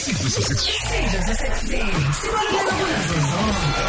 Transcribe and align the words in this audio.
Isidlo 0.00 0.30
sasekuseni 0.30 1.92
sibaluleka 2.20 2.72
kunazo 2.78 3.14
zonke. 3.30 3.84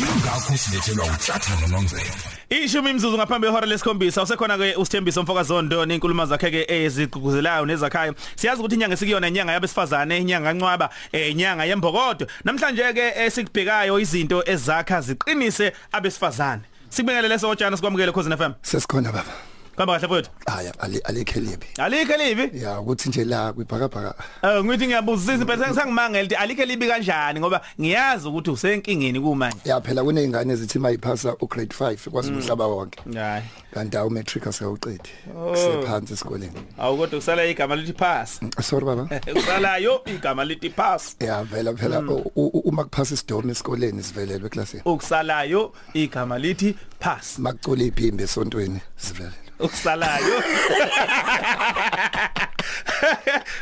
Yingakho 0.00 0.56
silethelwa 0.56 1.06
uThatha 1.06 1.60
noNongcebo. 1.60 2.14
Ishumi 2.50 2.90
imzuzu 2.90 3.16
ngaphambi 3.16 3.46
kwehora 3.46 3.66
lesikhombisa 3.66 4.22
usekhona 4.22 4.58
ke 4.58 4.76
usithembiso 4.76 5.22
mfokazondo 5.22 5.86
nenkulumo 5.86 6.26
zakhe 6.26 6.50
ke 6.50 6.66
ezigqugquzelayo 6.68 7.66
nezakhayo 7.66 8.14
siyazi 8.36 8.60
ukuthi 8.60 8.74
inyanga 8.74 8.96
sikuyona 8.96 9.28
inyanga 9.28 9.52
yabesifazane 9.52 10.18
inyanga 10.18 10.48
kancwaba 10.48 10.90
eh, 11.12 11.30
inyanga 11.30 11.64
yembokodo 11.64 12.26
namhlanje 12.44 12.92
ke 12.92 13.12
esikubhekayo 13.24 14.00
izinto 14.00 14.42
ezakha 14.46 15.00
ziqinise 15.00 15.72
abesifazane 15.92 16.62
sikubingelele 16.90 17.38
sojana 17.38 17.76
sikwamukele 17.76 18.12
cause 18.12 18.36
FM 18.36 18.52
sesikhona 18.62 19.12
baba 19.12 19.49
Kamba 19.76 19.92
kahle 19.94 20.06
mfowethu. 20.06 20.30
Haya 20.46 20.72
alikhe 21.04 21.40
libi. 21.40 21.66
Alikhe 21.78 22.16
libi? 22.16 22.62
Ya 22.62 22.80
ukuthi 22.80 23.08
nje 23.08 23.24
la 23.24 23.52
kwibhakabhaka. 23.52 24.14
Eh 24.42 24.64
ngithi 24.64 24.86
ngiyabuzisa 24.86 25.32
impela 25.34 25.74
sengimangele 25.74 26.22
ukuthi 26.24 26.34
alikhe 26.34 26.64
libi 26.66 26.86
kanjani 26.88 27.40
ngoba 27.40 27.60
ngiyazi 27.80 28.28
ukuthi 28.28 28.50
usenkingeni 28.50 29.20
kumanje. 29.20 29.56
Ya 29.64 29.80
phela 29.80 30.04
kunezingane 30.04 30.52
ezithi 30.52 30.78
mayiphasa 30.78 31.36
ugrade 31.40 31.74
5 31.74 32.10
kwazi 32.10 32.32
umhlaba 32.32 32.66
wonke. 32.66 33.00
Hayi. 33.14 33.42
Kanti 33.74 33.96
awu 33.96 34.10
matric 34.10 34.46
asewuqedi. 34.46 35.10
Oh. 35.36 35.56
sephansi 35.56 36.12
esikoleni. 36.12 36.52
Awukodwa 36.78 37.18
kusala 37.20 37.44
igama 37.44 37.76
lithi 37.76 37.92
pass. 37.92 38.40
Sorry 38.62 38.84
baba. 38.86 39.20
Kusalayo 39.34 40.02
igama 40.06 40.44
lithi 40.44 40.70
pass. 40.70 41.16
Ya 41.20 41.42
vela 41.44 41.74
phela 41.74 42.00
u- 42.00 42.30
u- 42.36 42.58
uma 42.64 42.84
kuphasa 42.84 43.14
isidomo 43.14 43.50
esikoleni 43.50 44.02
sivelelwe 44.02 44.46
eklasini. 44.46 44.82
Ukusalayo 44.84 45.72
igama 45.94 46.38
lithi 46.38 46.74
pass. 46.98 47.38
Makucula 47.38 47.84
iphimbo 47.84 48.22
esontweni 48.22 48.80
sivelelwe. 48.96 49.49
Ukusalayo. 49.60 50.42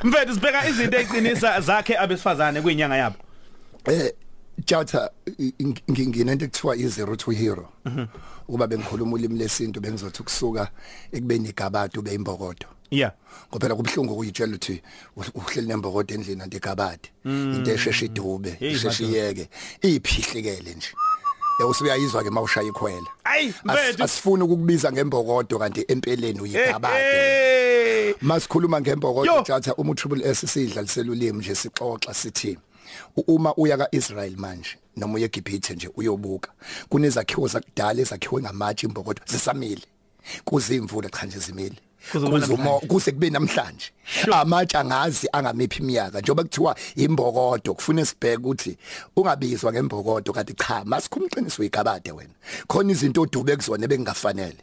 Mfethu 0.05 0.35
sibheka 0.35 0.69
izinto 0.69 0.99
eziqinisa 0.99 1.61
zakhe 1.61 1.99
abesifazane 1.99 2.61
kuyinyanga 2.61 2.97
yabo. 2.97 3.17
Eh 3.87 4.13
Jatha 4.67 5.11
nginginento 5.91 6.45
ekuthiwa 6.45 6.77
i0 6.77 7.17
to 7.17 7.31
hero. 7.31 7.69
Ukuba 8.49 8.67
bengikhuluma 8.67 9.13
ulimi 9.13 9.39
lesintu 9.39 9.81
bengizothi 9.81 10.23
ukusuka 10.23 10.69
ekubeni 11.13 11.49
igabado 11.49 12.03
beyimbokodo 12.03 12.67
yeah 12.91 13.13
ngoba 13.51 13.75
kubhlungu 13.77 14.13
ukuyitshela 14.13 14.57
ukuthi 14.57 14.83
uhleli 15.35 15.69
nembokodo 15.69 16.15
endlini 16.15 16.43
anti 16.43 16.57
igabade 16.57 17.09
into 17.25 17.71
esheshe 17.73 18.07
idube 18.07 18.57
isheshe 18.61 19.05
iyeke 19.05 19.49
iphihlekele 19.83 20.75
nje. 20.75 20.93
Usuyayizwa 21.69 22.23
ke 22.23 22.31
mawushaya 22.31 22.69
ikhwela. 22.69 23.11
Ayi 23.39 23.49
As- 23.49 23.73
mfethu. 23.75 24.05
asifuni 24.05 24.43
ukukubiza 24.43 24.93
ngembokodo 24.93 25.59
kanti 25.59 25.85
empeleni 25.89 26.41
uyigabade 26.41 27.05
hey 27.05 28.15
masikhuluma 28.23 28.77
Yo. 28.77 28.81
ngembokodo 28.83 29.43
Jatha 29.49 29.75
uma 29.75 29.91
utriple 29.93 30.25
S 30.31 30.47
sidlalisela 30.53 31.13
ulimi 31.13 31.39
nje 31.39 31.55
sixoxa 31.55 32.15
sithi 32.15 32.59
uma 33.27 33.55
uya 33.57 33.77
kaIsrael 33.79 34.37
manje 34.37 34.77
noma 34.97 35.15
uye 35.15 35.25
eGibhithe 35.25 35.75
nje 35.75 35.91
uyobuka 35.97 36.51
kunezakhiwo 36.89 37.49
zakudala 37.49 38.01
ezakhiwe 38.01 38.43
ngamatshe 38.43 38.87
imbokodo 38.87 39.23
zisamile. 39.27 39.83
Kuzimvula 40.45 41.09
cha 41.11 41.27
nje 41.27 41.39
zimile. 41.39 41.77
Kuzoba 42.13 42.41
kuzumo 42.41 42.81
kuse 42.81 43.13
kube 43.13 43.31
namhlanje. 43.31 43.91
Amatshe 44.33 44.79
angazi 44.79 45.29
angamiphi 45.33 45.83
iminyaka 45.83 46.21
njoba 46.21 46.43
kuthiwa 46.43 46.77
imbokodo 46.97 47.75
kufuna 47.75 48.05
sibheke 48.05 48.37
ukuthi 48.37 48.77
ungabizwa 49.17 49.73
ngembokodo 49.73 50.33
kanti 50.33 50.55
cha 50.55 50.85
masikhumqiniso 50.85 51.63
igabade 51.65 52.13
wena. 52.13 52.35
Khona 52.69 52.93
izinto 52.93 53.23
odube 53.23 53.57
kuzona 53.57 53.87
bengafanele 53.89 54.57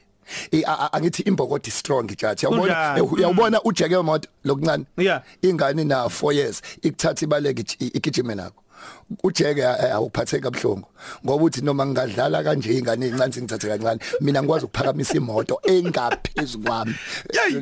I- 0.52 0.64
a- 0.66 0.80
a- 0.80 0.94
angithi 0.94 1.22
imbokodo 1.24 1.68
is 1.68 1.76
strong 1.80 2.08
judge 2.08 2.48
uyabona? 2.48 2.74
Kunjani? 2.74 3.00
eh, 3.00 3.14
uyabona 3.14 3.62
ujeke 3.64 3.98
moto 4.02 4.28
lokuncane? 4.44 4.86
Yeah. 4.98 5.22
ingane 5.42 5.84
na 5.84 6.06
4 6.10 6.34
years 6.34 6.62
ikuthatha 6.82 7.26
ibaleke 7.26 7.62
ij- 7.62 7.92
igijime 7.98 8.36
nakho. 8.36 8.62
Ujeke 9.24 9.62
eh, 9.62 9.96
awuphatheka 9.96 10.52
kabuhlungu. 10.52 10.88
Ngoba 11.26 11.44
uthi 11.44 11.62
noma 11.62 11.86
ngingadlala 11.86 12.44
kanje 12.44 12.78
ingane 12.78 13.08
encane 13.08 13.34
singithathe 13.34 13.68
kancane 13.68 14.00
mina 14.22 14.42
ngikwazi 14.42 14.66
ukuphakamisa 14.66 15.16
imoto 15.18 15.60
engaphezulu 15.64 16.64
kwami. 16.64 16.96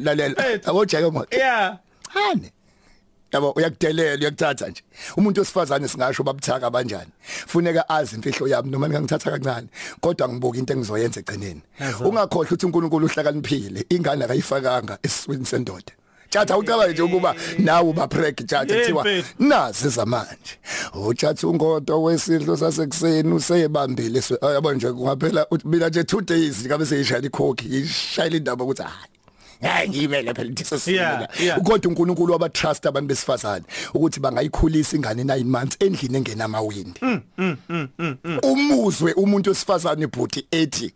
Lalela 0.03 0.35
Eh. 0.47 0.59
abojeke 0.65 1.11
moto. 1.11 1.37
Yeah 1.37 1.77
hane. 2.13 2.51
Yabo 3.31 3.51
uyakudelela 3.51 4.19
uyakuthatha 4.19 4.67
nje. 4.67 4.81
Umuntu 5.17 5.39
wesifazane 5.41 5.87
singasho 5.87 6.23
babuthaka 6.23 6.71
kanjani 6.71 7.11
funeka 7.47 7.89
azi 7.89 8.15
imfihlo 8.15 8.47
yami 8.47 8.69
noma 8.69 8.89
ngingithatha 8.89 9.31
kancane 9.31 9.67
kodwa 10.01 10.29
ngibuka 10.29 10.57
into 10.57 10.73
engizoyenza 10.73 11.19
egcineni. 11.19 11.61
Yazo. 11.79 12.03
ungakhohle 12.09 12.47
ukuthi 12.47 12.65
uNkulunkulu 12.65 13.05
uhlakaniphile 13.05 13.85
ingane 13.89 14.25
akayifakanga 14.25 14.97
esiswini 15.03 15.45
sendoda. 15.45 15.93
Tjatha 16.33 16.57
ucabanga 16.57 16.87
nje 16.93 17.01
ukuba 17.01 17.35
nawe 17.59 17.89
uba 17.89 18.07
preg 18.07 18.35
tjatha 18.35 18.73
Yeah, 18.73 18.79
kuthiwa 18.81 19.03
mfethu. 19.03 19.27
nazi 19.39 19.89
zamanje 19.89 20.57
uthatha 21.07 21.47
ungodo 21.47 22.03
wesidlo 22.03 22.57
sasekuseni 22.57 23.33
useyibambile 23.33 24.23
yabo 24.53 24.73
nje 24.73 24.91
kungaphela 24.91 25.47
uthi 25.51 25.67
mina 25.67 25.89
nje 25.89 26.01
2 26.01 26.21
days 26.21 26.65
ngabe 26.65 26.85
seyishayela 26.85 27.27
ikhokhi 27.27 27.67
ishayela 27.79 28.37
indaba 28.37 28.63
ukuthi 28.63 28.81
hayi 28.81 29.12
hayi 29.67 29.89
ngiyimele 29.89 30.33
phela 30.33 30.53
Yeah, 30.53 30.65
sesifuna 30.65 31.27
yeah. 31.39 31.61
kodwa 31.61 31.89
uNkulunkulu 31.89 32.33
waba 32.33 32.49
trust 32.49 32.85
abantu 32.85 33.07
besifazane 33.07 33.65
ukuthi 33.93 34.19
bangayikhulisa 34.19 34.97
ingane 34.97 35.23
9 35.23 35.43
months 35.43 35.77
endlini 35.79 36.17
engenamawindi. 36.17 36.99
Umuzwe 38.43 39.13
umuntu 39.13 39.49
wesifazane 39.49 40.03
ibhuti 40.03 40.45
ethi 40.51 40.93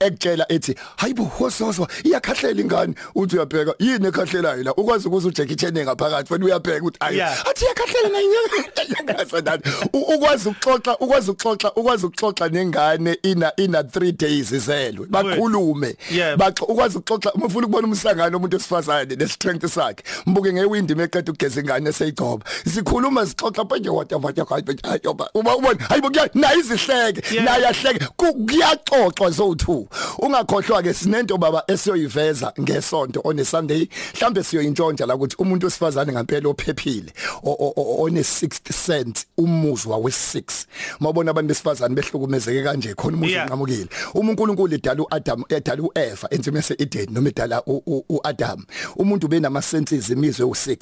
ekutshela 0.00 0.52
ethi 0.52 0.74
hayibo 0.96 1.30
wosozwa 1.40 1.88
iyakhahlela 2.04 2.60
ingane. 2.60 2.94
Uthi 3.14 3.36
uyabheka 3.36 3.74
yini 3.78 4.06
ekhahlelayo 4.06 4.62
la? 4.62 4.74
Ukwazi 4.74 5.08
ukuze 5.08 5.28
uJackie 5.28 5.56
Chan 5.56 5.72
ngaphakathi 5.72 6.32
wena 6.32 6.44
uyabheka 6.44 6.78
ukuthi 6.78 6.96
ayi 7.00 7.16
Yeah. 7.16 7.48
athi 7.50 7.64
iyakhahlela 7.64 8.08
nayinyanga 8.08 9.58
ukwazi 9.92 10.48
ukuxoxa 10.48 10.98
ukwazi 10.98 11.30
ukuxoxa 11.30 11.72
ukwazi 11.72 12.06
ukuxoxa 12.06 12.48
nengane 12.48 13.18
ina 13.22 13.52
ina 13.56 13.82
3 13.82 14.12
days 14.12 14.52
izelwe. 14.52 15.06
Bakhulume. 15.06 15.96
Yeah. 16.10 16.36
baxa 16.36 16.66
ukwazi 16.66 16.98
ukuxoxa 16.98 17.32
uma 17.32 17.46
ufuna 17.46 17.66
ukubona 17.66 17.86
umsangano 18.10 18.36
umuntu 18.36 18.56
wesifazane 18.56 19.16
ne 19.16 19.28
strength 19.28 19.66
sakhe? 19.66 20.02
Mbuke 20.26 20.52
ngewindi 20.52 20.94
meqeda 20.94 21.32
ugeza 21.32 21.60
ingane 21.60 21.90
eseyigcoba 21.90 22.44
sikhuluma 22.74 23.26
sixoxa 23.26 23.64
manje 23.64 23.88
what 23.90 24.12
what 24.12 24.48
hayiba 24.48 25.30
uma 25.34 25.56
ubona 25.56 25.84
hayibo 25.88 26.10
kuya 26.10 26.30
nayi 26.34 26.60
izihleke 26.60 27.20
Yeah. 27.34 27.44
nayi 27.44 27.64
ahleke. 27.64 28.06
Ku- 28.16 28.34
kuyaxoxwa 28.46 29.30
zo2 29.30 29.86
ungakhohlwa 30.18 30.82
ke 30.82 30.94
sinento 30.94 31.38
baba 31.38 31.62
esiyoyiveza 31.68 32.52
ngesonto 32.60 33.20
on 33.24 33.38
a 33.38 33.44
Sunday 33.44 33.88
mhlambe 34.14 34.42
siyoyintshontsha 34.42 35.06
la 35.06 35.14
ukuthi 35.14 35.36
umuntu 35.38 35.66
wesifazane 35.66 36.12
ngempela 36.12 36.48
ophephile 36.48 37.12
o- 37.42 37.50
o- 37.58 37.72
o- 37.76 38.02
one 38.02 38.20
60 38.20 38.72
cent 38.86 39.26
umuzwa 39.38 39.96
we6 39.98 40.42
mawubona 41.00 41.30
abantu 41.30 41.48
besifazane 41.48 41.94
behlukumezeke 41.94 42.62
kanje 42.62 42.94
khona 42.94 43.16
umuzi 43.16 43.32
Yeah. 43.32 43.44
unqamukile 43.46 43.86
uma 44.14 44.30
uNkulunkulu 44.30 44.74
edala 44.74 45.02
uAdam 45.02 45.44
edala 45.48 45.82
uEva 45.82 46.28
enzime 46.30 46.56
yaseEden 46.58 47.06
noma 47.10 47.28
edala 47.28 47.62
u- 47.66 47.82
u- 47.86 47.89
uAdam 48.08 48.64
umuntu 48.96 49.28
benama 49.28 49.62
senses 49.62 50.08
imizwe 50.10 50.46
u6 50.46 50.78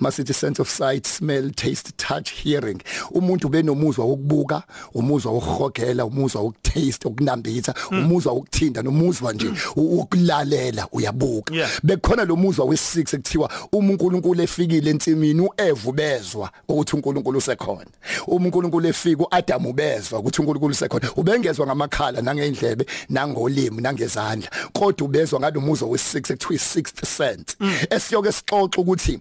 masithi 0.00 0.34
sense 0.34 0.62
of 0.62 0.70
sight 0.70 1.06
smell 1.06 1.50
taste 1.50 1.90
touch 1.96 2.30
hearing. 2.32 2.82
Umuntu 3.10 3.48
benomuzwa 3.48 4.04
wokubuka 4.04 4.62
umuzwa 4.94 5.32
wokuhogela 5.32 6.04
umuzwa 6.04 6.42
wokutaste 6.42 7.08
ukunambitha 7.08 7.74
umuzwa 7.90 8.32
wokuthinta 8.32 8.82
nomuzwa 8.82 9.32
nje 9.32 9.50
u- 9.76 9.98
ukulalela 10.00 10.88
uyabuka. 10.92 11.54
Yeah. 11.54 11.70
bekhona 11.82 12.24
lo 12.24 12.36
muzwa 12.36 12.66
we6 12.66 12.98
ekuthiwa 13.14 13.50
uma 13.72 13.90
uNkulunkulu 13.92 14.42
efikile 14.42 14.90
entsimini 14.90 15.40
uEva 15.40 15.90
ubezwa 15.90 16.50
ukuthi 16.68 16.96
uNkulunkulu 16.96 17.38
usekhona. 17.38 17.86
Uma 18.26 18.44
uNkulunkulu 18.46 18.86
efika 18.88 19.22
uAdam 19.30 19.66
ubezwa 19.66 20.18
ukuthi 20.18 20.40
uNkulunkulu 20.40 20.72
usekhona. 20.72 21.10
Ubengezwa 21.16 21.66
ngamakhala 21.66 22.22
nangeindlebe 22.22 22.86
nangolimi 23.08 23.82
nangezandla. 23.82 24.50
Kodwa 24.72 25.06
ubezwa 25.08 25.40
ngalomuzwa 25.40 25.88
we6 25.88 26.16
ekuthiwa 26.18 26.47
i6th 26.54 27.04
sense 27.04 27.56
esiyoke 27.90 28.32
sixoxa 28.32 28.80
ukuthi 28.80 29.20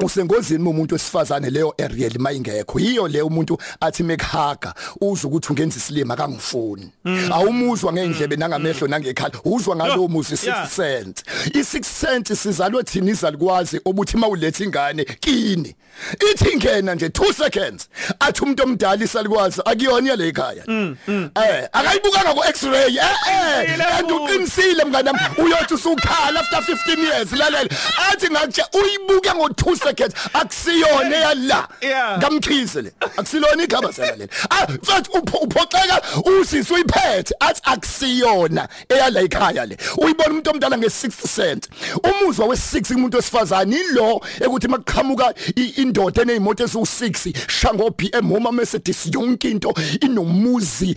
usengozini 0.00 0.60
uma 0.60 0.70
umuntu 0.70 0.94
wesifazane 0.94 1.50
leyo 1.50 1.74
area 1.78 2.10
mayingekho? 2.18 2.80
Yiyo 2.80 3.08
le 3.08 3.22
umuntu 3.22 3.58
athi 3.80 4.02
mekhaga 4.02 4.74
uzwa 5.00 5.30
ukuthi 5.30 5.48
ungenza 5.52 5.76
isilima 5.76 6.14
akangifuni. 6.14 6.90
Awumuzwa 7.32 7.92
ngeindlebe 7.92 8.36
nangamehlo 8.36 8.88
nangekhala 8.88 9.34
uzwa 9.44 9.76
ngalowo 9.76 10.08
muzi 10.08 10.36
Yeah. 10.46 10.66
6 10.66 10.76
cent. 10.76 11.22
I6 11.54 11.82
cent 12.00 12.34
sizalwe 12.34 12.82
thina 12.82 13.10
izalikwazi 13.10 13.80
obuthi 13.84 14.16
mawuletha 14.16 14.64
ingane 14.64 15.04
kini. 15.04 15.74
Ithi 16.32 16.56
ngena 16.56 16.94
nje 16.94 17.06
2 17.06 17.32
seconds 17.32 17.88
athi 18.20 18.42
umuntu 18.42 18.62
omdala 18.62 19.04
isalikwazi 19.04 19.60
akuyona 19.64 20.10
yale 20.10 20.28
ekhaya. 20.28 20.64
Eh 20.68 21.68
akayibukanga 21.72 22.34
ku 22.34 22.42
x-ray 22.44 22.96
eh 22.96 23.16
eh 23.30 23.64
Uqinisile 23.66 23.84
kanti 23.84 24.12
futhi. 24.12 24.24
uqinisile 24.24 24.84
mnganami 24.84 25.18
uyothi 25.38 25.74
usukhala 25.74 26.40
after 26.40 26.58
15 26.74 26.98
years 26.98 27.32
lalela. 27.32 27.70
Athi 28.12 28.30
ngakutshe 28.30 28.62
uyibuke 28.74 29.34
ngo 29.34 29.48
2 29.48 29.76
seconds 29.86 30.14
akusiyona 30.32 31.16
eyala 31.16 31.68
Yeah. 31.80 32.18
kamchise 32.20 32.82
le. 32.82 32.92
Akusilona 33.16 33.62
igaba 33.62 33.92
sela 33.92 34.16
leli 34.16 34.30
ah 34.50 34.66
mfethu 34.82 35.10
upho- 35.18 35.42
uphoxeka 35.44 36.00
usisi 36.40 36.72
uyiphethe. 36.74 37.34
Athi 37.40 37.60
akusiyona 37.64 38.68
eyala 38.88 39.20
ekhaya 39.22 39.66
le. 39.66 39.76
Uyibona 39.98 40.30
umuntu 40.30 40.50
omdala 40.50 40.76
nge6 40.76 41.10
cent 41.36 41.68
umuzwa 42.04 42.46
we6 42.46 42.94
umuntu 42.94 43.16
wesifazane 43.16 43.76
ilo 43.76 44.20
ekuthi 44.40 44.68
makuqhamuka 44.68 45.34
i- 45.56 45.72
indoda 45.82 46.22
enezimoto 46.22 46.64
ezu6 46.64 47.32
shango 47.48 47.90
BM 47.90 48.32
uma 48.32 48.52
Mercedes 48.52 49.06
yonke 49.14 49.50
into 49.50 49.74
inomuzi 50.00 50.94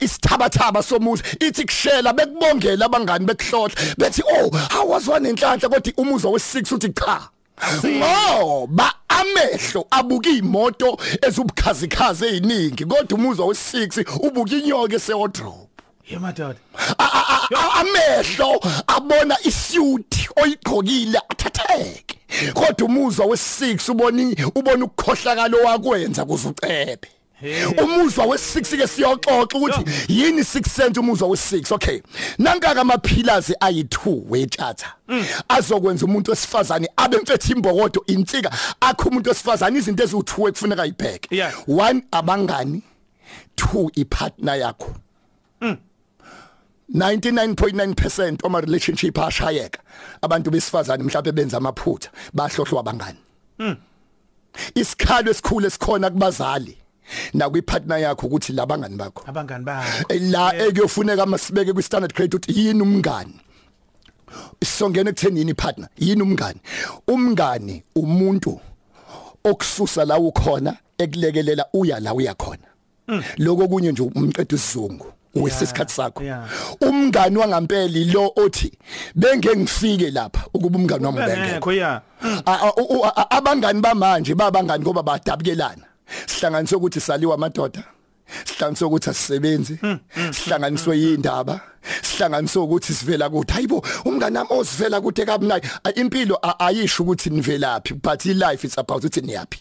isithabathaba 0.00 0.82
somuzi. 0.82 1.22
Ithi 1.40 1.64
kushela 1.64 2.12
bekubongela 2.12 2.86
abangani 2.86 3.26
bekuhlohla. 3.26 3.74
Bethi 3.98 4.22
oh 4.22 4.50
awazwa 4.78 5.20
nenhlanhla 5.20 5.68
kodwa 5.68 5.92
umuzwa 5.96 6.30
we6 6.32 6.74
uthi 6.74 6.88
cha. 6.88 7.28
Ngoba 7.86 8.94
amehlo 9.08 9.86
abuka 9.90 10.30
imoto 10.30 10.98
ezubukhazikhazi 11.22 12.26
eziningi 12.26 12.84
kodwa 12.84 13.18
umuzwa 13.18 13.46
we6 13.46 14.04
ubuka 14.26 14.54
inyoka 14.56 14.96
esewardrobe. 14.96 15.66
Yemadoda 16.10 16.58
A- 16.98 17.04
a- 17.04 17.48
a- 17.56 17.80
amehlo 17.80 18.60
abona 18.86 19.36
isuit 19.44 20.28
oyigqokile 20.36 21.18
athatheke 21.28 22.16
kodwa 22.54 22.86
umuzwa 22.88 23.26
we6 23.26 23.90
ubona 23.90 24.34
ubona 24.54 24.84
ukukhohlakalo 24.84 25.58
wakwenza 25.64 26.24
kuze 26.24 26.48
ucebe. 26.48 27.08
Umuzwa 27.82 28.24
we6 28.26 28.76
ke 28.76 28.86
siyoxoxa 28.86 29.58
ukuthi 29.58 29.84
yini 30.08 30.42
6 30.42 30.76
cent 30.76 30.96
umuzwa 30.96 31.28
we6 31.28 31.74
okay. 31.74 32.00
Nankaka 32.38 32.80
amapillars 32.80 33.50
ayi2 33.60 34.22
wetshatha 34.28 34.92
azokwenza 35.48 36.06
umuntu 36.06 36.30
wesifazane 36.30 36.88
abe 36.96 37.16
mfethu 37.16 37.52
imbokodo 37.52 38.04
insika 38.06 38.50
akho 38.80 39.08
umuntu 39.08 39.28
wesifazane 39.28 39.78
izinto 39.78 40.04
eziwu2 40.04 40.48
ekufuneka 40.48 40.86
ibheke 40.86 41.36
Yeah. 41.36 41.52
one 41.68 42.02
abangani. 42.12 42.82
Two 43.56 43.90
ipartner 43.94 44.58
yakho. 44.58 44.94
99.9% 46.94 48.38
oma 48.42 48.60
relationship 48.60 49.18
ashayeka. 49.18 49.80
Abantu 50.22 50.50
besifazane 50.50 51.04
mhlawumbe 51.04 51.32
benza 51.32 51.56
amaphutha 51.56 52.10
bahlohlwa 52.34 52.80
abangani. 52.80 53.18
Isikhalo 54.74 55.30
esikhulu 55.30 55.66
esikhona 55.66 56.10
kubazali. 56.10 56.76
Nakwipartner 57.34 57.98
yakho 58.00 58.26
ukuthi 58.26 58.52
labangani 58.52 58.96
bakho. 58.96 59.24
Abangani 59.26 59.64
bakho. 59.64 60.04
La 60.20 60.54
ekuyofuneka 60.54 61.26
masibeke 61.26 61.72
kwi 61.72 61.82
standard 61.82 62.14
grade 62.14 62.36
ukuthi 62.36 62.66
yini 62.66 62.82
umngani? 62.82 63.34
Songena 64.64 65.10
ekutheni 65.10 65.38
yini 65.40 65.54
partner 65.54 65.88
yini 65.98 66.22
umngani? 66.22 66.60
Umngani 67.08 67.82
umuntu 67.96 68.60
okususa 69.44 70.04
la 70.04 70.18
ukhona 70.18 70.76
ekulekelela 70.98 71.66
uya 71.72 72.00
la 72.00 72.14
uya 72.14 72.34
khona. 72.34 72.68
Lokho 73.38 73.68
kunye 73.68 73.92
nje 73.92 74.02
umqedwe 74.02 74.56
isizungu 74.58 75.06
wesikhathi 75.34 75.94
sakho. 75.94 76.22
Yeah. 76.24 76.48
umngani 76.80 77.36
wangampeli 77.36 78.04
lo 78.04 78.32
othi 78.36 78.72
benge 79.14 79.56
ngifike 79.56 80.10
lapha 80.10 80.46
ukuba 80.54 80.78
umngani 80.78 81.04
wami 81.06 81.18
ubengekho. 81.18 81.40
bengekho 81.46 81.72
ya 81.72 82.02
A- 82.46 82.60
a- 82.66 82.72
u- 82.76 83.04
a- 83.04 83.16
a- 83.16 83.30
abangani 83.30 83.80
bamanje 83.80 84.34
babangani 84.34 84.82
ngoba 84.84 85.02
badabukelana. 85.02 85.84
Sihlanganiswe 86.26 86.76
ukuthi 86.78 87.00
saliwa 87.00 87.34
amadoda. 87.34 87.84
Sihlanganiswe 88.44 88.86
ukuthi 88.86 89.10
asisebenzi. 89.10 89.78
Sihlanganiswe 90.32 90.98
yindaba. 90.98 91.60
Sihlanganiswe 92.02 92.62
ukuthi 92.62 92.94
sivela 92.94 93.30
kuthi 93.30 93.52
hayibo 93.52 93.84
umngani 94.04 94.34
nami 94.34 94.50
osivela 94.50 95.00
kude 95.00 95.24
kabunayi 95.24 95.62
impilo 95.94 96.38
ayisho 96.58 97.02
ukuthi 97.02 97.30
nivelaphi 97.30 97.94
but 97.94 98.24
life 98.24 98.66
it's 98.66 98.78
about 98.78 99.04
ukuthi 99.04 99.20
niyapi 99.20 99.58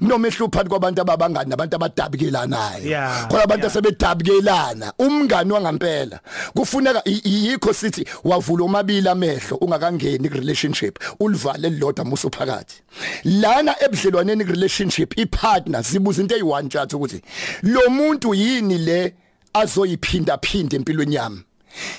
nomehlo 0.00 0.48
phakathi 0.48 0.68
kwabantu 0.68 1.00
ababangani 1.00 1.50
nabantu 1.50 1.76
abadabukelanayo 1.76 3.28
khona 3.28 3.42
abantu 3.42 3.66
asebedabukelana. 3.66 4.92
Umngani 4.98 5.52
wangampela 5.52 6.20
kufuneka 6.54 7.02
yikho 7.04 7.72
sithi 7.72 8.04
wavula 8.24 8.64
omabili 8.64 9.08
amehlo 9.08 9.56
ungakangeni 9.56 10.28
ku 10.28 10.34
relationship 10.34 10.98
ulivale 11.20 11.70
lilodwa 11.70 12.04
muso 12.04 12.30
phakathi 12.30 12.82
lana 13.24 13.74
ebudlelwaneni 13.84 14.44
ku 14.44 14.52
relationship 14.52 15.18
ipartner 15.18 15.82
zibuza 15.82 16.22
into 16.22 16.36
eyi1 16.36 16.68
chat 16.68 16.92
ukuthi 16.92 17.22
lo 17.62 17.90
muntu 17.90 18.34
yini 18.34 18.78
le 18.78 19.14
azoyiphinda 19.54 20.38
phinda 20.38 20.76
empilweni 20.76 21.14
yami? 21.14 21.42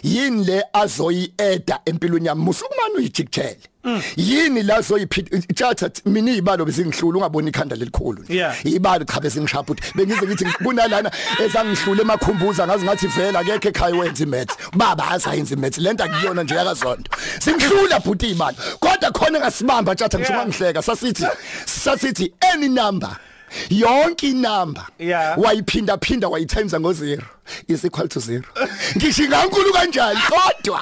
Yini 0.04 0.44
le 0.46 0.64
azoyieda 0.74 1.80
empilweni 1.86 2.28
yami? 2.28 2.44
Musukumani 2.44 2.96
uyijikjele 2.98 3.58
yini 4.16 4.64
la 4.64 4.76
azoyiphinda 4.78 5.42
chatha 5.56 5.90
mina 6.06 6.32
izibalo 6.32 6.66
bezingihlula 6.66 7.18
ungaboni 7.18 7.50
ikhanda 7.50 7.76
lelikhulu 7.76 8.24
Yeah. 8.30 8.56
ibalo 8.66 9.06
cha 9.06 9.20
besingishapha 9.20 9.72
ukuthi 9.74 9.84
bengize 9.96 10.26
ngithi 10.28 10.46
kunalana 10.64 11.12
ezangihlule 11.40 12.02
emakhumbuza 12.02 12.68
ngazi 12.68 12.86
ngathi 12.86 13.08
vela 13.08 13.40
akekho 13.40 13.68
ekhaya 13.70 13.96
wenza 13.96 14.24
imaths. 14.24 14.56
Baba 14.76 15.08
asayenza 15.12 15.56
imaths 15.56 15.78
lento 15.78 16.04
akuyona 16.04 16.44
nje 16.44 16.56
yakazonto 16.56 17.12
singihlula 17.40 18.00
bhuti 18.00 18.30
ibalo 18.32 18.58
kodwa 18.80 19.12
khona 19.12 19.40
ngasibamba 19.40 19.96
tjatha 19.96 20.18
ngisho 20.20 20.34
Yeah. 20.34 20.46
ngangihleka 20.46 20.82
sasithi 20.82 21.26
sasithi 21.66 22.34
any 22.54 22.70
number 22.70 23.18
yonke 23.70 24.30
inamba 24.30 24.88
Yeah. 25.00 25.38
wayiphinda 25.40 25.98
phinda 25.98 26.28
wayitimes 26.28 26.74
ngo 26.74 26.94
0 26.94 27.22
is 27.68 27.84
equal 27.86 28.08
to 28.08 28.20
0 28.20 28.44
ngisho 28.98 29.24
ngankulu 29.28 29.74
kanjani? 29.74 30.20
Kodwa 30.30 30.82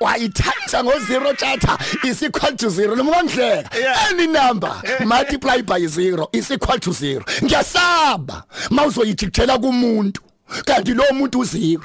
wayithatha 0.00 0.84
ngo 0.84 0.92
0 0.92 1.34
tjatha 1.36 1.78
is 2.04 2.22
equal 2.22 2.56
to 2.56 2.66
0 2.70 2.96
noma 2.96 3.22
ngihleka 3.24 3.78
Yeah. 3.78 4.06
any 4.10 4.26
number 4.26 4.82
multiply 5.04 5.62
by 5.62 5.80
0 5.86 6.28
is 6.32 6.50
equal 6.50 6.78
to 6.78 6.90
0 6.90 7.22
ngiyasaba 7.44 8.44
mawuzoyijikjela 8.70 9.58
kumuntu 9.58 10.20
kanti 10.64 10.94
lo 10.94 11.04
muntu 11.12 11.38
u0 11.38 11.80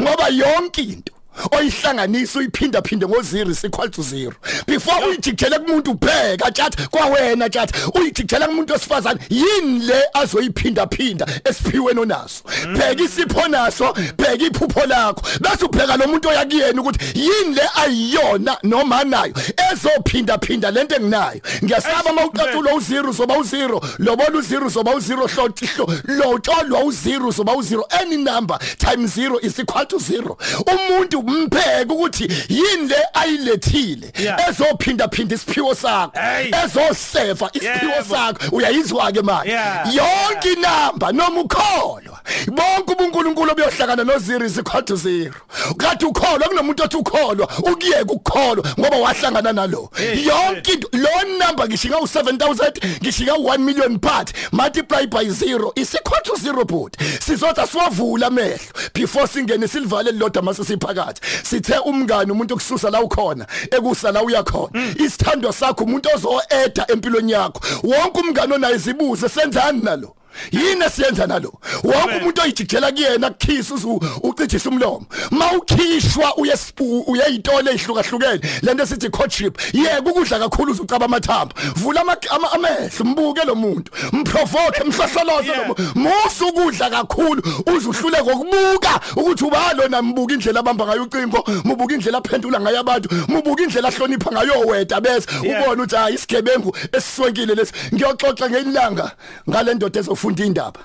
ngoba 0.00 0.28
yonke 0.28 0.82
into 0.82 1.11
oyihlanganisa 1.52 2.38
uyiphinda 2.38 2.82
phinde 2.82 3.06
ngo0 3.06 3.50
is 3.50 3.64
equal 3.64 3.90
to 3.90 4.02
0 4.02 4.32
before 4.66 5.06
uyijikjele 5.06 5.58
kumuntu 5.58 5.90
ubheka 5.90 6.50
tjat 6.50 6.88
kwawena 6.88 7.48
tjat 7.48 7.70
uyijikjela 7.94 8.46
kumuntu 8.46 8.74
osifazane 8.74 9.20
yini 9.30 9.78
le 9.86 10.02
azoyiphinda 10.14 10.86
phinda 10.86 11.26
esiphiweni 11.44 12.00
onaso? 12.00 12.42
Bheka 12.72 13.02
isipho 13.02 13.48
naso 13.48 13.92
bheka 13.92 14.44
iphupho 14.44 14.86
lakho. 14.86 15.22
Bese 15.40 15.64
ubheka 15.64 15.96
lo 15.96 16.06
muntu 16.08 16.28
oyakuyena 16.28 16.80
ukuthi 16.82 16.98
yini 17.14 17.54
le 17.54 17.62
ayiyona 17.74 18.58
noma 18.62 19.04
nayo 19.04 19.34
ezophinda 19.72 20.38
phinda 20.38 20.70
lento 20.70 20.96
enginayo. 20.96 21.40
Ngiyasaba 21.64 22.12
mawuqathula 22.12 22.72
u0 22.72 23.08
uzoba 23.08 23.34
u0 23.34 23.82
lobola 23.98 24.38
u0 24.38 24.66
uzoba 24.66 24.92
u0 24.92 25.28
hlotihlo 25.34 25.94
lotsholwa 26.04 26.80
u0 26.80 27.26
uzoba 27.28 27.52
u0 27.52 27.82
any 28.00 28.16
number 28.16 28.58
times 28.78 29.16
0 29.16 29.46
is 29.46 29.58
equal 29.58 29.86
to 29.86 29.96
0 29.96 30.36
umuntu 30.72 31.22
mbheka 31.42 31.94
ukuthi 31.94 32.28
yini 32.48 32.88
le 32.88 32.96
ayilethile 33.14 34.12
Yeah. 34.22 34.48
ezophinda 34.48 35.08
phinda 35.08 35.34
isiphiwo 35.36 35.74
sakho 35.74 36.18
Hey. 36.20 36.50
ezoseva 36.64 37.50
isiphiwo 37.52 37.92
Yebo. 37.92 38.14
sakho 38.14 38.56
uyayizwa 38.56 39.12
ke 39.12 39.22
manje 39.22 39.50
Yeah. 39.50 39.94
yonke 39.94 40.52
inamba 40.52 41.12
noma 41.12 41.40
ukholwa 41.40 42.11
bonke 42.46 42.92
ubuNkulunkulu 42.92 43.52
obuyohlangana 43.52 44.04
no0 44.04 44.44
is 44.44 44.58
equal 44.58 44.82
to 44.82 44.94
0 44.94 45.32
kathi 45.76 46.04
ukholwa 46.04 46.48
kunomuntu 46.48 46.82
othi 46.82 46.96
ukholwa 46.96 47.48
ukuyeka 47.58 48.12
ukukholwa 48.12 48.64
ngoba 48.80 48.96
wahlangana 48.96 49.52
nalo. 49.52 49.90
Hey, 49.94 50.24
yonke 50.24 50.72
into 50.72 50.88
lo 50.92 51.38
number 51.38 51.68
ngishinga 51.68 51.96
u7000 51.96 53.00
ngishinga 53.02 53.32
u1 53.32 53.58
million 53.58 53.98
part 53.98 54.32
multiply 54.52 55.06
by 55.06 55.24
0 55.24 55.72
is 55.76 55.94
equal 55.94 56.22
to 56.22 56.32
0 56.32 56.64
but 56.64 56.96
sizothi 57.20 57.66
siwavula 57.66 58.26
amehlo. 58.26 58.72
Before 58.94 59.26
singene 59.26 59.68
silivale 59.68 60.12
lilodwa 60.12 60.42
mase 60.42 60.64
siphakathi. 60.64 61.20
Sithe 61.42 61.78
umngani 61.78 62.32
umuntu 62.32 62.54
okususa 62.54 62.90
la 62.90 63.00
ukhona 63.00 63.46
ekusa 63.70 64.12
la 64.12 64.22
uyakhona 64.22 64.94
isithando 64.96 65.52
sakho 65.52 65.84
umuntu 65.84 66.08
ozoeda 66.14 66.86
empilweni 66.88 67.32
yakho. 67.32 67.60
Wonke 67.82 68.20
umngani 68.20 68.52
onayo 68.52 68.76
izibuze 68.76 69.28
senzani 69.28 69.82
nalo? 69.82 70.16
Yini 70.52 70.84
esiyenza 70.84 71.26
nalo? 71.26 71.52
Wonke 71.84 72.16
umuntu 72.20 72.40
oyijikela 72.42 72.92
kuyena 72.92 73.30
kukhisa 73.30 73.74
uzu 73.74 74.00
ucijisa 74.22 74.68
umlomo. 74.70 75.06
Mawukhishwa 75.30 76.36
uyesipu 76.36 77.00
uyayitole 77.00 77.70
ezihlukahlukene 77.70 78.40
lento 78.62 78.82
esithi 78.82 79.10
courtship 79.10 79.58
yeke 79.72 80.10
ukudla 80.10 80.38
kakhulu 80.38 80.72
uzucaba 80.72 81.04
amathamba 81.06 81.54
vula 81.76 82.00
ama- 82.00 82.16
ama- 82.30 82.52
amehlo 82.52 83.04
mbuke 83.04 83.44
lo 83.44 83.54
muntu. 83.54 83.92
Mprovoke 84.12 84.84
mhlohloloze 84.88 85.48
lo 85.48 85.52
Yeah. 85.54 85.66
muntu. 85.66 85.82
Musu 85.94 86.46
ukudla 86.48 86.90
kakhulu 86.90 87.42
uzuhlule 87.76 88.22
ngokubuka 88.22 89.00
ukuthi 89.16 89.44
ubalo 89.44 89.88
nambuka 89.88 90.34
indlela 90.34 90.60
abamba 90.60 90.86
ngayo 90.86 91.02
ucingo 91.02 91.44
mubuka 91.64 91.94
indlela 91.94 92.18
aphendula 92.18 92.60
ngayo 92.60 92.80
abantu 92.80 93.08
mubuka 93.28 93.62
indlela 93.62 93.88
ahlonipha 93.88 94.30
ngayo 94.32 94.60
weda 94.66 95.00
bese 95.00 95.26
Yeah. 95.42 95.62
ubone 95.62 95.82
ukuthi 95.82 95.96
hayi 95.96 96.14
isigebengu 96.14 96.76
esiswenkile 96.92 97.54
lesi. 97.54 97.72
Ngiyoxoxa 97.94 98.50
ngelanga 98.50 99.10
ngale 99.50 99.74
ndoda 99.74 100.00
ezofuna 100.00 100.21
ngifunda 100.22 100.44
indaba. 100.44 100.80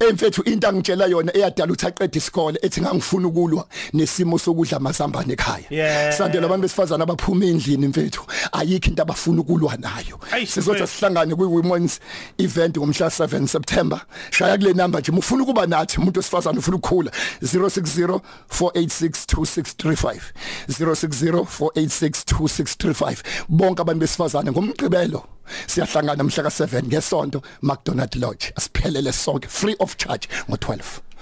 Emfethu 0.00 0.42
into 0.42 0.68
angitshela 0.68 1.06
yona 1.06 1.36
eyadala 1.36 1.72
uthi 1.72 1.86
aqede 1.86 2.18
isikole 2.18 2.58
ethi 2.62 2.80
ngangifuna 2.80 3.28
ukulwa 3.28 3.68
nesimo 3.92 4.38
sokudla 4.38 4.76
amazambane 4.76 5.32
ekhaya. 5.32 5.64
Yeah. 5.70 6.12
sandela 6.18 6.46
abantu 6.46 6.62
besifazana 6.62 7.02
abaphuma 7.02 7.44
endlini 7.44 7.88
mfethu. 7.88 8.22
Ayikho 8.52 8.88
into 8.88 9.02
abafuna 9.02 9.40
ukulwa 9.40 9.76
nayo. 9.76 10.18
Eish, 10.36 10.50
sizothi 10.50 10.82
mfethu. 10.82 10.94
sihlangane 10.94 11.34
kwi 11.34 11.46
women's 11.46 12.00
event 12.38 12.76
ngomhla 12.78 13.06
7 13.06 13.46
September. 13.46 14.00
Shaya 14.30 14.58
kule 14.58 14.72
number 14.72 15.00
nje 15.00 15.12
ufuna 15.12 15.42
ukuba 15.42 15.66
nathi 15.66 15.98
umuntu 16.00 16.18
wesifazana 16.18 16.58
ufuna 16.58 16.76
ukukhula 16.76 17.10
060 17.42 18.20
4862635 18.50 20.20
060 20.68 21.46
4862635 21.58 23.16
bonke 23.48 23.82
abantu 23.82 24.00
besifazana 24.00 24.52
ngomgqibelo 24.52 25.24
siyahlangana 25.66 26.24
mhla 26.24 26.42
ka7 26.42 26.82
ngesonto 26.84 27.42
McDonald 27.62 28.14
Lodge. 28.16 28.52
Asiphelele 28.56 29.12
sonke. 29.12 29.47
Free 29.48 29.76
of 29.78 29.96
charge 29.96 30.28
ngo12 30.48 30.80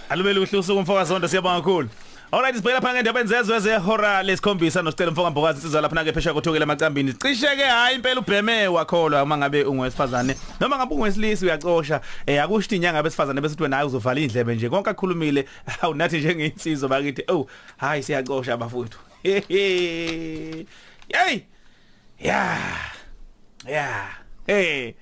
Alubele 0.09 0.41
uhle 0.41 0.59
usuku 0.59 0.81
mfoka 0.81 1.05
zonke 1.05 1.29
siyabonga 1.29 1.61
kakhulu. 1.61 1.89
Alright 2.33 2.57
sibheka 2.57 2.81
phanga 2.81 2.95
ngendaba 2.95 3.21
enzezwe 3.21 3.61
zehora 3.61 4.23
lesikhombisa 4.23 4.83
nosicela 4.83 5.11
mfoka 5.11 5.31
mbokazi 5.31 5.59
insizwa 5.59 5.81
lapha 5.81 6.05
ke 6.05 6.13
phesha 6.13 6.35
kothukela 6.35 6.63
emacambini 6.63 7.13
cishe 7.13 7.57
ke 7.57 7.63
hayi 7.65 7.97
impela 7.97 8.21
ubheme 8.21 8.69
wakholwa 8.69 9.23
uma 9.23 9.37
ngabe 9.39 9.65
ungowesifazane 9.65 10.37
noma 10.61 10.77
ngabe 10.77 10.95
ungowesilisi 10.95 11.45
uyacosha. 11.45 12.01
Eh 12.27 12.43
akusho 12.43 12.77
inyanga 12.77 13.03
besifazane 13.03 13.41
bese 13.41 13.55
uthi 13.55 13.69
naye 13.69 13.85
uzovala 13.87 14.21
indlebe 14.21 14.55
nje 14.55 14.69
konke 14.69 14.91
akhulumile. 14.91 15.47
Awu 15.83 15.95
nathi 15.95 16.19
njengeinsizwa 16.19 16.89
bakithi 16.89 17.23
oh 17.29 17.47
hayi 17.77 18.03
siyacosha 18.03 18.55
abafowethu. 18.55 18.99
Hey! 21.09 21.43
Yeah 22.19 22.97
yeah 23.69 24.09
hey! 24.47 24.95